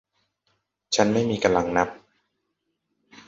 [0.95, 1.89] ฉันไม่มีกำลังนับ